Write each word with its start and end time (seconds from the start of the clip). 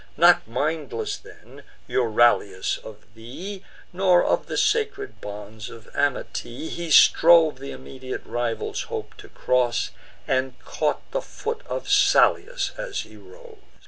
Not 0.17 0.47
mindless 0.47 1.15
then, 1.15 1.61
Euryalus, 1.87 2.79
of 2.79 3.05
thee, 3.13 3.63
Nor 3.93 4.25
of 4.25 4.47
the 4.47 4.57
sacred 4.57 5.21
bonds 5.21 5.69
of 5.69 5.89
amity, 5.95 6.69
He 6.69 6.89
strove 6.89 7.57
th' 7.59 7.65
immediate 7.69 8.25
rival's 8.25 8.81
hope 8.89 9.13
to 9.17 9.29
cross, 9.29 9.91
And 10.27 10.57
caught 10.65 11.01
the 11.11 11.21
foot 11.21 11.61
of 11.67 11.87
Salius 11.87 12.71
as 12.79 13.01
he 13.01 13.15
rose. 13.15 13.59